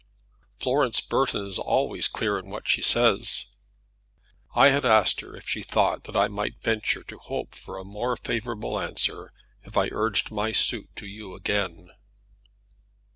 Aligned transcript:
"Florence 0.57 0.99
Burton 0.99 1.45
is 1.45 1.59
always 1.59 2.07
clear 2.07 2.39
in 2.39 2.49
what 2.49 2.67
she 2.67 2.81
says." 2.81 3.53
"I 4.55 4.69
had 4.69 4.83
asked 4.83 5.21
her 5.21 5.35
if 5.35 5.47
she 5.47 5.61
thought 5.61 6.05
that 6.05 6.15
I 6.17 6.27
might 6.27 6.59
venture 6.59 7.03
to 7.03 7.19
hope 7.19 7.53
for 7.53 7.77
a 7.77 7.83
more 7.83 8.17
favourable 8.17 8.79
answer 8.79 9.31
if 9.61 9.77
I 9.77 9.89
urged 9.91 10.31
my 10.31 10.53
suit 10.53 10.89
to 10.95 11.05
you 11.05 11.35
again." 11.35 11.91